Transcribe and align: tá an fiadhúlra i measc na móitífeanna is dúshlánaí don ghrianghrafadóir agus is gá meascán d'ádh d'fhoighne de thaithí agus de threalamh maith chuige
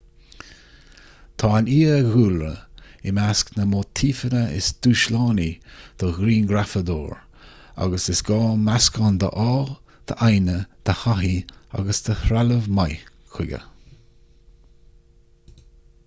tá 1.41 1.49
an 1.57 1.67
fiadhúlra 1.73 2.53
i 3.11 3.11
measc 3.17 3.51
na 3.57 3.65
móitífeanna 3.73 4.39
is 4.61 4.69
dúshlánaí 4.87 5.45
don 6.03 6.15
ghrianghrafadóir 6.15 7.19
agus 7.87 8.07
is 8.15 8.23
gá 8.31 8.39
meascán 8.63 9.21
d'ádh 9.27 9.71
d'fhoighne 10.13 10.57
de 10.89 10.97
thaithí 11.05 11.35
agus 11.83 12.01
de 12.09 12.17
threalamh 12.25 12.71
maith 12.81 13.07
chuige 13.37 13.61